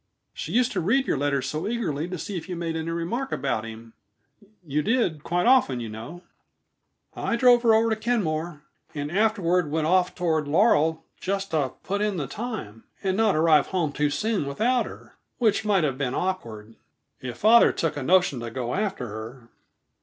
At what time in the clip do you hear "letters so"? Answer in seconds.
1.19-1.67